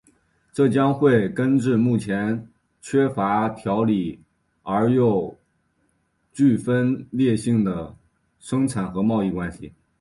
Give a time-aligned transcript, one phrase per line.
[0.51, 2.47] 这将会根治目前
[2.81, 4.19] 缺乏条理
[4.63, 5.37] 而又
[6.33, 7.95] 具分裂性的
[8.39, 9.71] 生产和贸易关系。